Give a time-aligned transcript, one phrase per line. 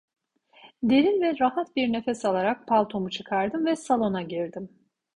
[0.83, 4.69] Derin ve rahat bir nefes alarak paltomu çıkardım ve salona girdim.